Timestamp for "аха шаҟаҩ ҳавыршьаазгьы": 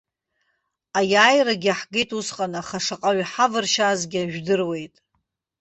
2.61-4.21